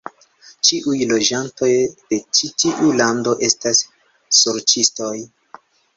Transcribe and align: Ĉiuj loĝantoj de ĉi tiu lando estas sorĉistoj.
Ĉiuj 0.67 0.95
loĝantoj 1.11 1.69
de 2.13 2.19
ĉi 2.39 2.49
tiu 2.63 2.89
lando 3.03 3.35
estas 3.49 3.83
sorĉistoj. 4.39 5.15